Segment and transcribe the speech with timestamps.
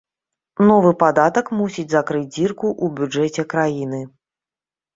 [0.69, 4.05] Новы падатак мусіць закрыць дзірку ў бюджэце краіны.